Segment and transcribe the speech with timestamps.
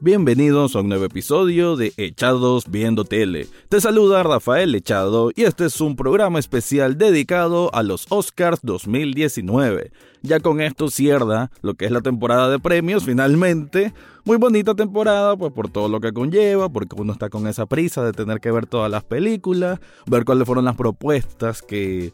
[0.00, 3.46] Bienvenidos a un nuevo episodio de Echados Viendo Tele.
[3.68, 9.92] Te saluda Rafael Echado y este es un programa especial dedicado a los Oscars 2019.
[10.20, 13.94] Ya con esto cierra lo que es la temporada de premios finalmente.
[14.24, 18.04] Muy bonita temporada, pues por todo lo que conlleva, porque uno está con esa prisa
[18.04, 22.12] de tener que ver todas las películas, ver cuáles fueron las propuestas que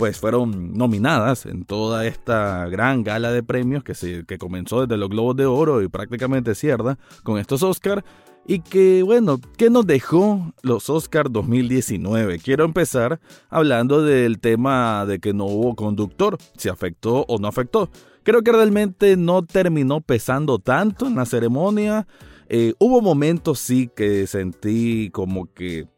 [0.00, 4.96] pues fueron nominadas en toda esta gran gala de premios que, se, que comenzó desde
[4.96, 8.02] los Globos de Oro y prácticamente cierra con estos Oscars.
[8.46, 12.38] Y que, bueno, ¿qué nos dejó los Oscars 2019?
[12.38, 17.90] Quiero empezar hablando del tema de que no hubo conductor, si afectó o no afectó.
[18.22, 22.06] Creo que realmente no terminó pesando tanto en la ceremonia.
[22.48, 25.88] Eh, hubo momentos sí que sentí como que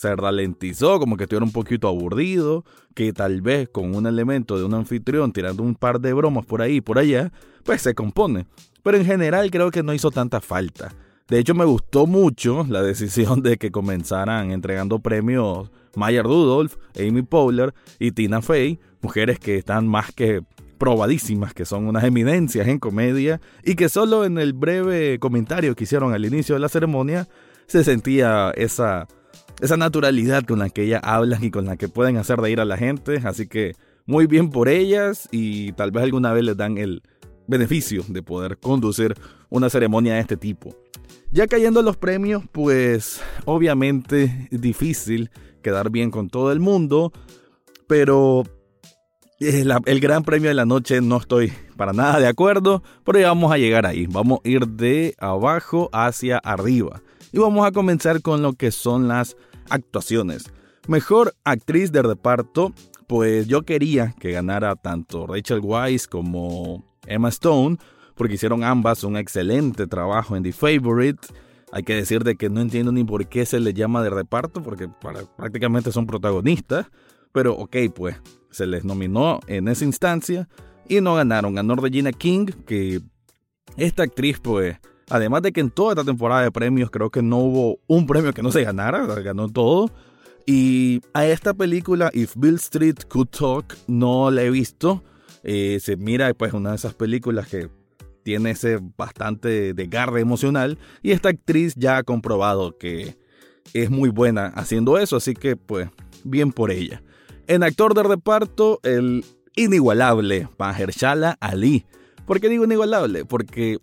[0.00, 4.64] se ralentizó, como que estuviera un poquito aburrido, que tal vez con un elemento de
[4.64, 7.30] un anfitrión tirando un par de bromas por ahí y por allá,
[7.64, 8.46] pues se compone.
[8.82, 10.90] Pero en general creo que no hizo tanta falta.
[11.28, 17.20] De hecho me gustó mucho la decisión de que comenzaran entregando premios Maya Rudolph, Amy
[17.20, 20.40] Poehler y Tina Fey, mujeres que están más que
[20.78, 25.84] probadísimas, que son unas eminencias en comedia y que solo en el breve comentario que
[25.84, 27.28] hicieron al inicio de la ceremonia
[27.66, 29.06] se sentía esa
[29.60, 32.64] esa naturalidad con la que ellas hablan y con la que pueden hacer reír a
[32.64, 33.20] la gente.
[33.24, 33.74] Así que
[34.06, 37.02] muy bien por ellas y tal vez alguna vez les dan el
[37.46, 39.14] beneficio de poder conducir
[39.48, 40.74] una ceremonia de este tipo.
[41.32, 45.30] Ya cayendo los premios, pues obviamente difícil
[45.62, 47.12] quedar bien con todo el mundo,
[47.86, 48.44] pero
[49.40, 53.28] eh, el gran premio de la noche no estoy para nada de acuerdo, pero ya
[53.28, 54.06] vamos a llegar ahí.
[54.06, 57.00] Vamos a ir de abajo hacia arriba.
[57.32, 59.36] Y vamos a comenzar con lo que son las
[59.70, 60.50] actuaciones.
[60.88, 62.72] Mejor actriz de reparto,
[63.06, 67.78] pues yo quería que ganara tanto Rachel Weisz como Emma Stone,
[68.14, 71.28] porque hicieron ambas un excelente trabajo en The Favorite.
[71.72, 74.62] Hay que decir de que no entiendo ni por qué se les llama de reparto,
[74.62, 74.88] porque
[75.36, 76.86] prácticamente son protagonistas.
[77.32, 78.16] Pero ok, pues
[78.50, 80.48] se les nominó en esa instancia
[80.88, 81.54] y no ganaron.
[81.54, 83.00] Ganó Regina King, que
[83.76, 84.76] esta actriz pues
[85.10, 88.32] Además de que en toda esta temporada de premios creo que no hubo un premio
[88.32, 89.90] que no se ganara, ganó todo.
[90.46, 95.02] Y a esta película, If Bill Street Could Talk, no la he visto.
[95.42, 97.68] Eh, se mira pues una de esas películas que
[98.22, 100.78] tiene ese bastante desgarre emocional.
[101.02, 103.16] Y esta actriz ya ha comprobado que
[103.74, 105.88] es muy buena haciendo eso, así que pues
[106.24, 107.02] bien por ella.
[107.46, 109.24] En actor de reparto, el
[109.56, 111.84] inigualable Mahershala Ali.
[112.26, 113.24] ¿Por qué digo inigualable?
[113.24, 113.78] Porque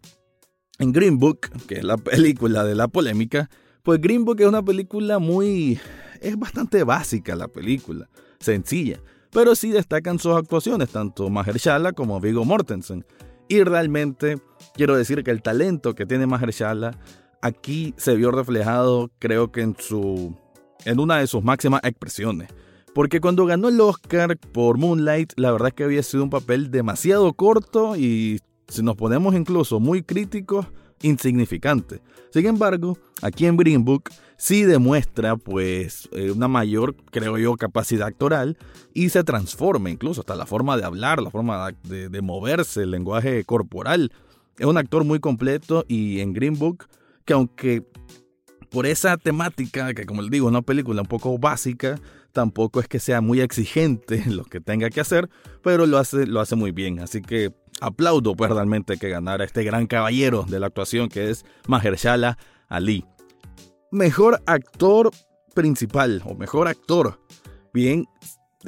[0.80, 3.50] en Green Book, que es la película de la polémica,
[3.84, 5.80] pues Green Book es una película muy...
[6.22, 9.02] es bastante básica la película, sencilla,
[9.32, 13.06] pero sí destacan sus actuaciones, tanto Mahershala como Viggo Mortensen.
[13.50, 14.40] Y realmente
[14.74, 16.98] quiero decir que el talento que tiene Mahershala
[17.42, 20.36] aquí se vio reflejado, creo que en su
[20.86, 22.50] en una de sus máximas expresiones.
[22.94, 26.72] Porque cuando ganó el Oscar por Moonlight, la verdad es que había sido un papel
[26.72, 30.68] demasiado corto y si nos ponemos incluso muy críticos,
[31.02, 32.02] insignificante.
[32.32, 38.08] Sin embargo, aquí en Green Book sí demuestra pues eh, una mayor, creo yo, capacidad
[38.08, 38.58] actoral
[38.94, 43.44] y se transforma incluso hasta la forma de hablar, la forma de, moverse, el lenguaje
[43.44, 44.12] corporal.
[44.58, 46.88] Es un actor muy completo y en Green Book,
[47.26, 47.84] que aunque
[48.70, 52.00] por esa temática, que como les digo, una película un poco básica,
[52.34, 55.30] tampoco es que sea muy exigente en lo que tenga que hacer,
[55.64, 57.00] pero lo hace, lo hace muy bien.
[57.00, 61.46] Así que aplaudo pues realmente que ganara este gran caballero de la actuación que es
[61.68, 63.06] Mahershala Ali.
[63.92, 65.12] Mejor actor
[65.54, 67.20] principal o mejor actor.
[67.74, 68.06] Bien,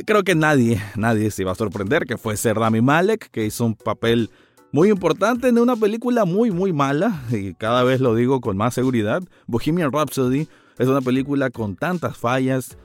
[0.06, 3.66] creo que nadie, nadie se iba a sorprender que fue ser Rami Malek, que hizo
[3.66, 4.30] un papel
[4.72, 8.74] muy importante en una película muy, muy mala, y cada vez lo digo con más
[8.74, 9.24] seguridad.
[9.48, 10.48] Bohemian Rhapsody
[10.78, 12.78] es una película con tantas fallas,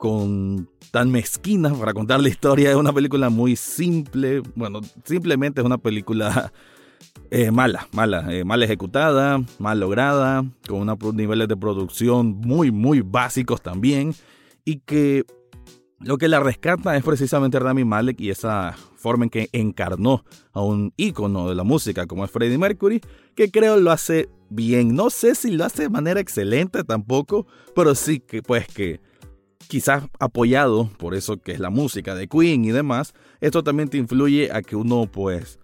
[0.00, 2.70] con tan mezquina para contar la historia.
[2.70, 4.40] Es una película muy simple.
[4.54, 6.54] Bueno, simplemente es una película
[7.30, 13.02] eh, mala, mala, eh, mal ejecutada, mal lograda, con unos niveles de producción muy, muy
[13.02, 14.14] básicos también.
[14.64, 15.26] Y que
[15.98, 20.24] lo que la rescata es precisamente Rami Malek y esa forma en que encarnó
[20.54, 23.02] a un ícono de la música como es Freddie Mercury,
[23.34, 24.94] que creo lo hace bien.
[24.94, 29.09] No sé si lo hace de manera excelente tampoco, pero sí que pues que
[29.70, 33.98] quizás apoyado por eso que es la música de Queen y demás, esto también te
[33.98, 35.60] influye a que uno pues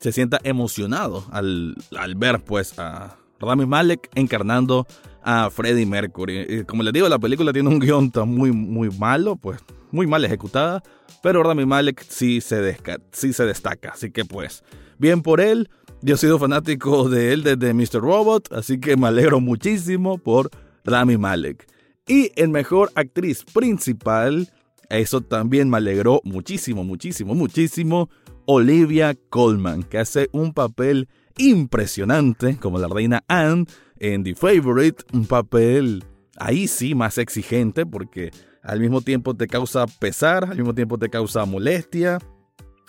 [0.00, 4.86] se sienta emocionado al, al ver pues a Rami Malek encarnando
[5.22, 6.64] a Freddie Mercury.
[6.64, 9.60] como les digo, la película tiene un guion muy, muy malo, pues
[9.90, 10.82] muy mal ejecutada,
[11.22, 12.78] pero Rami Malek sí se,
[13.12, 13.90] sí se destaca.
[13.90, 14.64] Así que pues,
[14.98, 15.68] bien por él.
[16.00, 18.00] Yo he sido fanático de él desde Mr.
[18.00, 20.50] Robot, así que me alegro muchísimo por
[20.84, 21.68] Rami Malek.
[22.06, 24.50] Y en mejor actriz principal,
[24.88, 28.10] eso también me alegró muchísimo, muchísimo, muchísimo.
[28.44, 31.08] Olivia Colman, que hace un papel
[31.38, 33.66] impresionante como la reina Anne
[33.98, 36.04] en The Favorite, un papel
[36.36, 38.32] ahí sí más exigente porque
[38.62, 42.18] al mismo tiempo te causa pesar, al mismo tiempo te causa molestia,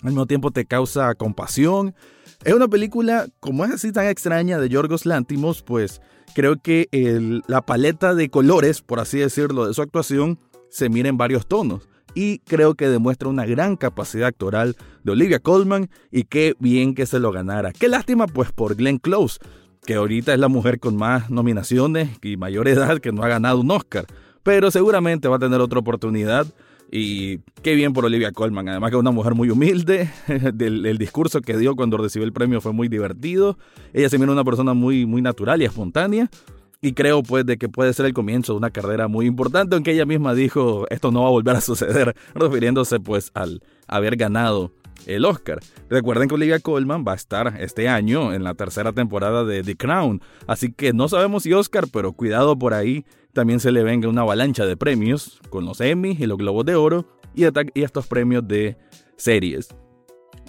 [0.02, 1.94] al mismo tiempo te causa compasión.
[2.44, 6.02] Es una película, como es así tan extraña de Yorgos Lántimos, pues
[6.34, 6.88] creo que
[7.48, 10.40] la paleta de colores, por así decirlo, de su actuación
[10.70, 11.88] se mira en varios tonos.
[12.16, 17.08] Y creo que demuestra una gran capacidad actoral de Olivia Colman y qué bien que
[17.08, 17.72] se lo ganara.
[17.72, 19.40] Qué lástima pues por Glenn Close,
[19.84, 23.62] que ahorita es la mujer con más nominaciones y mayor edad que no ha ganado
[23.62, 24.06] un Oscar.
[24.44, 26.46] Pero seguramente va a tener otra oportunidad.
[26.96, 28.70] Y qué bien por Olivia Colman.
[28.70, 30.12] Además que es una mujer muy humilde.
[30.28, 33.58] el discurso que dio cuando recibió el premio fue muy divertido.
[33.94, 36.30] Ella se mira una persona muy, muy natural y espontánea.
[36.82, 39.94] Y creo pues de que puede ser el comienzo de una carrera muy importante, aunque
[39.94, 44.72] ella misma dijo esto no va a volver a suceder, refiriéndose pues al haber ganado
[45.06, 45.60] el Oscar.
[45.90, 49.76] Recuerden que Olivia Colman va a estar este año en la tercera temporada de The
[49.76, 54.08] Crown, así que no sabemos si Oscar, pero cuidado por ahí, también se le venga
[54.08, 58.08] una avalancha de premios con los Emmy y los Globos de Oro y, y estos
[58.08, 58.78] premios de
[59.18, 59.70] series.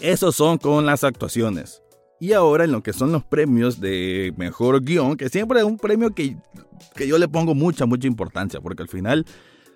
[0.00, 1.82] Esos son con las actuaciones.
[2.20, 5.79] Y ahora en lo que son los premios de mejor guion, que siempre es un
[5.79, 6.37] premio que,
[6.94, 9.26] que yo le pongo mucha, mucha importancia, porque al final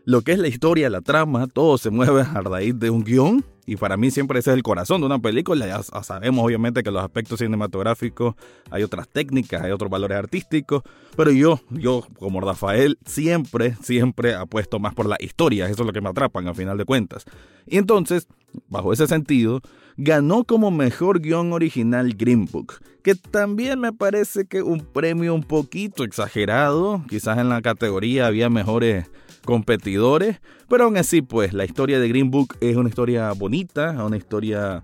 [0.04, 3.44] lo que es la historia, la trama, todo se mueve a raíz de un guion.
[3.66, 5.66] Y para mí siempre ese es el corazón de una película.
[5.66, 8.34] Ya sabemos obviamente que los aspectos cinematográficos
[8.70, 10.82] hay otras técnicas, hay otros valores artísticos.
[11.14, 15.66] Pero yo, yo como Rafael, siempre, siempre apuesto más por la historia.
[15.66, 17.26] Eso es lo que me atrapan a final de cuentas.
[17.66, 18.26] Y entonces,
[18.68, 19.60] bajo ese sentido,
[19.96, 25.42] ganó como mejor guion original Green Book, que también me parece que un premio un
[25.42, 27.02] poquito exagerado.
[27.08, 29.10] Quizás en la categoría había mejores
[29.44, 34.16] competidores, pero aún así pues la historia de Green Book es una historia bonita, una
[34.16, 34.82] historia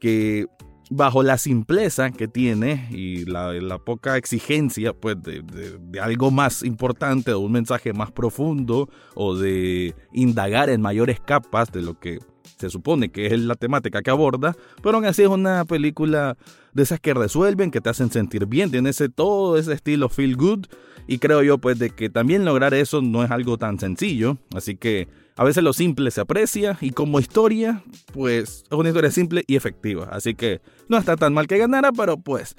[0.00, 0.46] que
[0.90, 7.32] bajo la simpleza que tiene y la, poca exigencia pues de, de, algo más importante
[7.32, 12.20] o un mensaje más profundo o de indagar en mayores capas de lo que
[12.56, 16.36] se supone que es la temática que aborda, pero aún así es una película
[16.72, 20.36] de esas que resuelven, que te hacen sentir bien, tiene ese, todo ese estilo feel
[20.36, 20.66] good
[21.06, 24.76] y creo yo pues de que también lograr eso no es algo tan sencillo, así
[24.76, 27.82] que a veces lo simple se aprecia y como historia
[28.12, 31.92] pues es una historia simple y efectiva, así que no está tan mal que ganara,
[31.92, 32.56] pero pues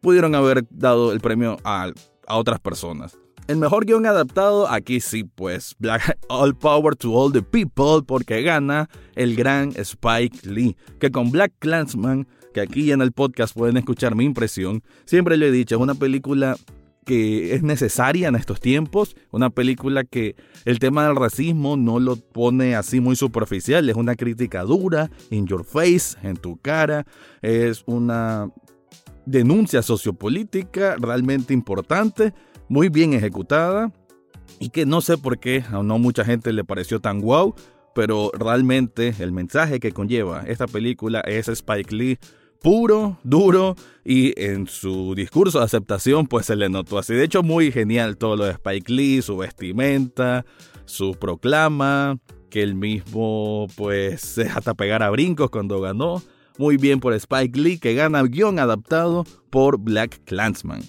[0.00, 1.90] pudieron haber dado el premio a,
[2.26, 3.18] a otras personas.
[3.48, 8.42] El mejor guion adaptado, aquí sí, pues, Black All Power to All the People, porque
[8.42, 13.78] gana el gran Spike Lee, que con Black Clansman, que aquí en el podcast pueden
[13.78, 16.56] escuchar mi impresión, siempre le he dicho, es una película
[17.06, 20.36] que es necesaria en estos tiempos, una película que
[20.66, 25.46] el tema del racismo no lo pone así muy superficial, es una crítica dura, in
[25.46, 27.06] your face, en tu cara,
[27.40, 28.50] es una
[29.24, 32.34] denuncia sociopolítica realmente importante
[32.68, 33.92] muy bien ejecutada
[34.58, 37.54] y que no sé por qué a no mucha gente le pareció tan wow,
[37.94, 42.18] pero realmente el mensaje que conlleva esta película es Spike Lee
[42.60, 47.14] puro, duro y en su discurso de aceptación pues se le notó así.
[47.14, 50.44] De hecho muy genial todo lo de Spike Lee, su vestimenta,
[50.84, 52.18] su proclama,
[52.50, 56.22] que él mismo pues hasta pegar a brincos cuando ganó.
[56.58, 60.82] Muy bien por Spike Lee que gana guion adaptado por Black Clansman.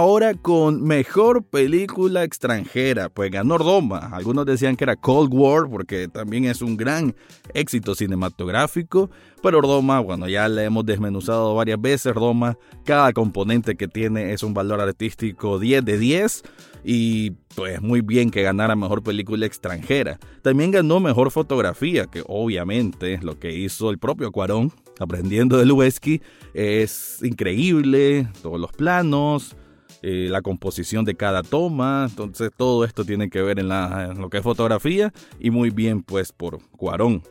[0.00, 4.08] Ahora con mejor película extranjera, pues ganó Roma.
[4.14, 7.14] Algunos decían que era Cold War porque también es un gran
[7.52, 9.10] éxito cinematográfico,
[9.42, 14.42] pero Roma, bueno, ya le hemos desmenuzado varias veces, Roma, cada componente que tiene es
[14.42, 16.42] un valor artístico 10 de 10
[16.82, 20.18] y pues muy bien que ganara mejor película extranjera.
[20.40, 26.22] También ganó mejor fotografía, que obviamente lo que hizo el propio Cuarón, aprendiendo de Lubeski,
[26.54, 29.56] es increíble, todos los planos,
[30.02, 32.06] eh, la composición de cada toma.
[32.08, 36.32] Entonces todo esto tiene que ver en, lo que es fotografía y muy bien pues
[36.32, 37.22] por Cuarón.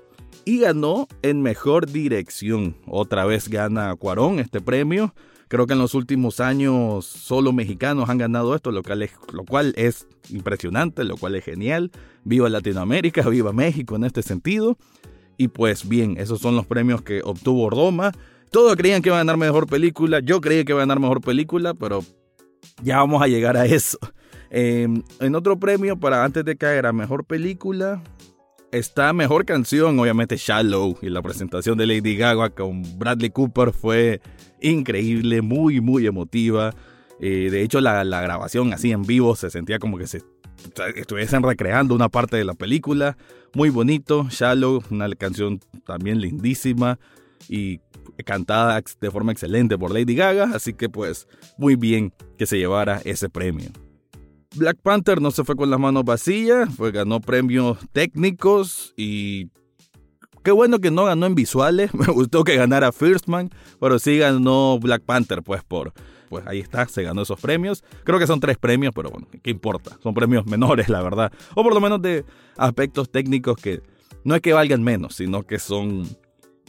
[0.46, 2.76] Y ganó en mejor dirección.
[2.88, 5.14] Otra vez gana Cuarón este premio.
[5.48, 9.46] Creo que en los últimos años solo mexicanos han ganado esto, lo cual, es, lo
[9.46, 11.92] cual es impresionante, lo cual es genial.
[12.24, 14.78] Viva Latinoamérica, viva México en este sentido.
[15.38, 18.12] Y pues bien, esos son los premios que obtuvo Roma.
[18.52, 21.22] Todos creían que iba a ganar mejor película, yo creía que iba a ganar mejor
[21.22, 22.04] película, pero
[22.84, 23.98] Ya vamos a llegar a eso.
[24.50, 28.02] Em, en otro premio, para antes de caer a mejor película,
[28.72, 30.98] está mejor canción, obviamente Shallow.
[31.02, 34.22] Y la presentación de Lady Gaga con Bradley Cooper fue
[34.62, 36.74] increíble, muy, muy emotiva.
[37.20, 40.22] Eh, de hecho, la, la, grabación así en vivo se sentía como que se
[40.96, 43.18] estuviesen recreando una parte de la película.
[43.54, 47.00] Muy bonito, Shallow, una canción también lindísima
[47.48, 47.80] y
[48.26, 53.02] cantada de forma excelente por Lady Gaga, así que pues muy bien que se llevara
[53.06, 53.70] ese premio.
[54.56, 59.50] Black Panther no se fue con las manos vacías, fue, ganó premios técnicos y
[60.44, 63.50] qué bueno que no ganó en visuales, me gustó que ganara First Man,
[63.80, 65.94] pero sí ganó Black Panther pues por,
[66.30, 67.84] pues ahí está, se ganó esos premios.
[68.04, 69.98] Creo que son tres premios, pero bueno, ¿qué importa?
[70.02, 71.32] Son premios menores, la verdad.
[71.56, 72.26] O por lo menos de
[72.58, 73.82] aspectos técnicos que
[74.24, 76.08] no es que valgan menos, sino que son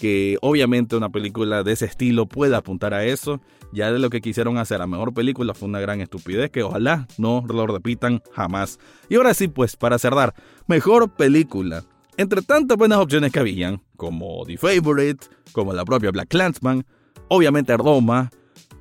[0.01, 3.41] que obviamente una película de ese estilo puede apuntar a eso.
[3.71, 7.07] Ya de lo que quisieron hacer a mejor película fue una gran estupidez que ojalá
[7.19, 8.81] no lo repitan jamás.
[9.09, 10.35] Y ahora sí, pues para cerrar,
[10.67, 11.85] mejor película.
[12.17, 16.85] Entre tantas buenas opciones que habían, como The Favorite, como la propia Black Clansman,
[17.29, 18.31] obviamente Roma,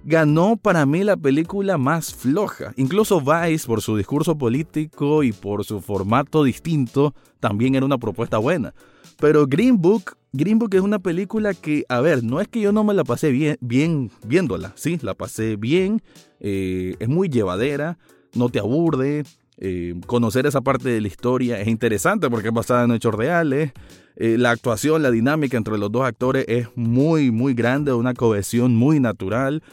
[0.04, 2.74] ganó para mí la película más floja.
[2.78, 8.38] Incluso Vice, por su discurso político y por su formato distinto, también era una propuesta
[8.38, 8.74] buena.
[9.20, 12.72] Pero Green Book Green Book es una película que, a ver, no es que yo
[12.72, 16.04] no me la pasé bien, viéndola, sí, la pasé bien,
[16.40, 17.98] eh, es muy llevadera,
[18.36, 19.24] no te aburre,
[19.58, 23.72] eh, conocer esa parte de la historia es interesante porque es basada en hechos reales,
[24.18, 28.76] eh, la actuación, la dinámica entre los dos actores es muy, muy grande, una cohesión
[28.76, 29.64] muy natural,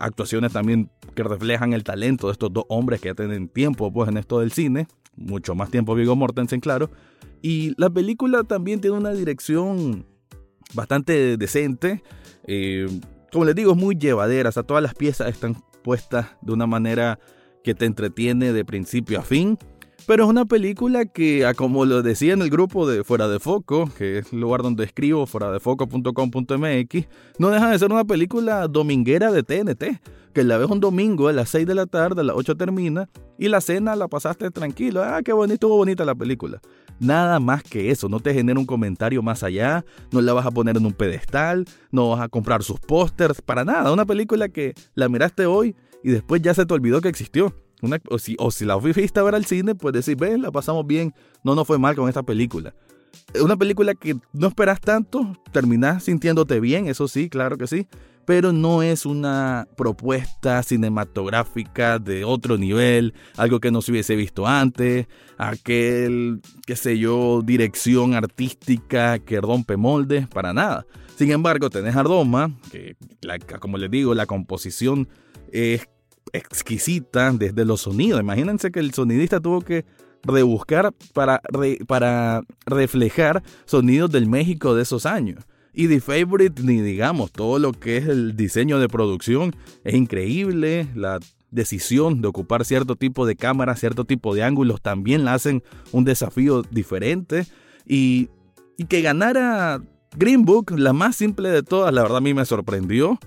[0.00, 4.08] actuaciones también que reflejan el talento de estos dos hombres que ya tienen tiempo pues
[4.08, 4.86] en esto del cine,
[5.16, 6.90] mucho más tiempo Vigo Mortensen, claro,
[7.42, 10.06] y la película también tiene una dirección
[10.74, 12.02] bastante decente.
[12.46, 12.86] Eh,
[13.32, 14.48] como les digo, es muy llevadera.
[14.48, 17.18] O sea, todas las piezas están puestas de una manera
[17.62, 19.58] que te entretiene de principio a fin.
[20.06, 23.90] Pero es una película que, como lo decía en el grupo de Fuera de Foco,
[23.98, 28.68] que es el lugar donde escribo, fuera de foco.com.mx, no deja de ser una película
[28.68, 30.00] dominguera de TNT,
[30.36, 33.08] que la ves un domingo a las 6 de la tarde, a las 8 termina,
[33.38, 35.02] y la cena la pasaste tranquilo.
[35.02, 36.60] Ah, qué bonito, estuvo bonita la película.
[37.00, 40.50] Nada más que eso, no te genera un comentario más allá, no la vas a
[40.50, 43.90] poner en un pedestal, no vas a comprar sus pósters, para nada.
[43.90, 45.74] Una película que la miraste hoy
[46.04, 47.54] y después ya se te olvidó que existió
[48.10, 50.86] o, si, o si la fuiste a ver al cine, pues decir, ven, la pasamos
[50.86, 51.14] bien,
[51.44, 52.74] no nos fue mal con esta película.
[53.42, 57.88] Una película que no esperas tanto, terminas sintiéndote bien, eso sí, claro que sí,
[58.26, 64.46] pero no es una propuesta cinematográfica de otro nivel, algo que no se hubiese visto
[64.46, 65.06] antes,
[65.38, 70.84] aquel, qué sé yo, dirección artística que rompe moldes, para nada.
[71.16, 72.96] Sin embargo, tenés Ardoma, que
[73.60, 75.08] como les digo, la composición
[75.52, 75.88] es
[76.32, 78.20] exquisita desde los sonidos.
[78.20, 79.86] Imagínense que el sonidista tuvo que
[80.24, 81.40] rebuscar para,
[81.86, 85.44] para reflejar sonidos del México de esos años.
[85.78, 89.54] Y The Favorite, ni digamos, todo lo que es el diseño de producción
[89.84, 90.88] es increíble.
[90.94, 95.62] La decisión de ocupar cierto tipo de cámara, cierto tipo de ángulos también la hacen
[95.92, 97.44] un desafío diferente.
[97.86, 98.30] Y,
[98.78, 99.82] y que ganara
[100.16, 103.18] Green Book, la más simple de todas, la verdad a mí me sorprendió.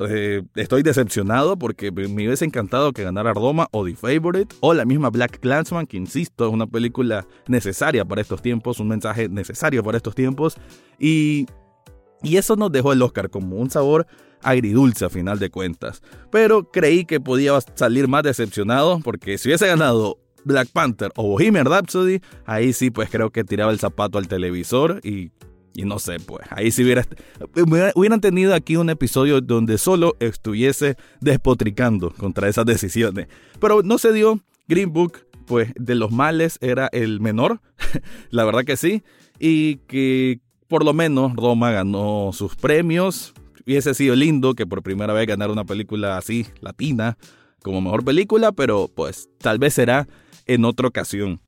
[0.00, 4.84] Eh, estoy decepcionado porque me hubiese encantado que ganara Roma o The Favorite o la
[4.84, 9.84] misma Black Clansman, que insisto, es una película necesaria para estos tiempos, un mensaje necesario
[9.84, 10.56] para estos tiempos.
[10.98, 11.46] Y,
[12.22, 14.06] y eso nos dejó el Oscar como un sabor
[14.42, 16.02] agridulce a final de cuentas.
[16.30, 21.66] Pero creí que podía salir más decepcionado porque si hubiese ganado Black Panther o Bohemian
[21.66, 25.30] Rhapsody, ahí sí pues creo que tiraba el zapato al televisor y
[25.74, 27.06] y no sé, pues ahí si hubiera,
[27.94, 33.28] hubieran tenido aquí un episodio donde solo estuviese despotricando contra esas decisiones.
[33.60, 34.40] Pero no se dio.
[34.68, 37.60] Green Book, pues de los males era el menor,
[38.30, 39.02] la verdad que sí.
[39.38, 40.40] Y que
[40.72, 43.34] por lo menos Roma ganó sus premios.
[43.66, 47.18] Hubiese sido lindo que por primera vez ganara una película así, latina,
[47.62, 50.08] como mejor película, pero pues tal vez será
[50.46, 51.42] en otra ocasión.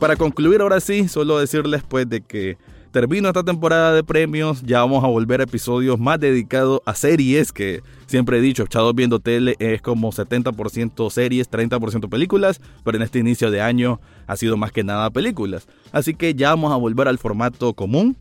[0.00, 2.58] Para concluir ahora sí, solo decirles pues de que
[2.92, 7.50] termino esta temporada de premios, ya vamos a volver a episodios más dedicados a series,
[7.50, 13.02] que siempre he dicho, Echados Viendo Tele es como 70% series, 30% películas, pero en
[13.02, 15.66] este inicio de año ha sido más que nada películas.
[15.90, 18.16] Así que ya vamos a volver al formato común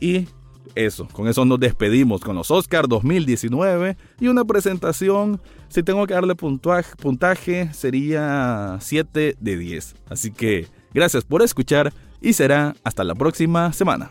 [0.00, 0.26] y
[0.74, 6.14] eso, con eso nos despedimos con los Oscars 2019 y una presentación, si tengo que
[6.14, 9.94] darle puntaje, puntaje sería 7 de 10.
[10.08, 11.92] Así que gracias por escuchar
[12.24, 14.10] y será hasta la próxima semana.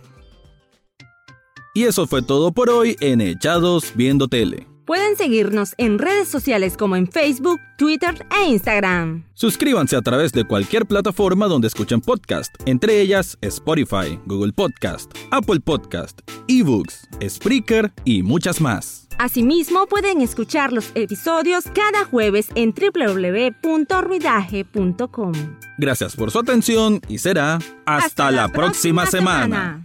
[1.73, 4.67] Y eso fue todo por hoy en Echados Viendo Tele.
[4.85, 9.25] Pueden seguirnos en redes sociales como en Facebook, Twitter e Instagram.
[9.33, 15.61] Suscríbanse a través de cualquier plataforma donde escuchen podcast, entre ellas Spotify, Google Podcast, Apple
[15.61, 19.02] Podcast, eBooks, Spreaker y muchas más.
[19.23, 25.33] Asimismo, pueden escuchar los episodios cada jueves en www.ruidaje.com.
[25.77, 29.81] Gracias por su atención y será hasta, la, próxima, semana.